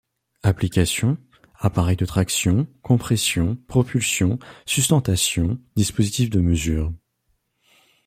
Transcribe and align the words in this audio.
Application: 0.41 1.19
appareil 1.59 1.95
de 1.95 2.07
traction, 2.07 2.65
compression, 2.81 3.57
propulsion, 3.67 4.39
sustentation, 4.65 5.59
dispositif 5.75 6.31
de 6.31 6.39
mesure. 6.41 6.91